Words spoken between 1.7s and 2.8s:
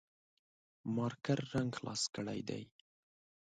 خلاص کړي دي